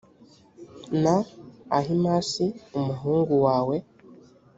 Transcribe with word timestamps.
na 1.03 1.15
ahimasi 1.77 2.45
umuhungu 2.79 3.33
wawe 3.45 3.75